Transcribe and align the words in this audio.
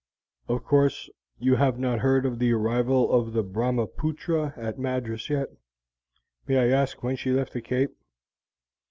"Of 0.47 0.63
course, 0.63 1.11
you 1.37 1.57
have 1.57 1.77
not 1.77 1.99
heard 1.99 2.25
of 2.25 2.39
the 2.39 2.51
arrival 2.53 3.11
of 3.11 3.33
the 3.33 3.43
Brahmapootra 3.43 4.55
at 4.57 4.79
Madras 4.79 5.29
yet. 5.29 5.49
May 6.47 6.57
I 6.57 6.75
ask 6.75 7.03
when 7.03 7.15
she 7.17 7.29
left 7.29 7.53
the 7.53 7.61
Cape?" 7.61 7.95